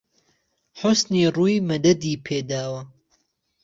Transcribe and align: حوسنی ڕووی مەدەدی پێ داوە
حوسنی 0.79 1.21
ڕووی 1.35 1.55
مەدەدی 1.69 2.21
پێ 2.25 2.37
داوە 2.49 2.81